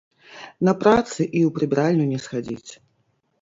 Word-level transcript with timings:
На 0.69 0.73
працы 0.81 1.19
і 1.37 1.41
ў 1.49 1.51
прыбіральню 1.59 2.05
не 2.15 2.19
схадзіць! 2.25 2.71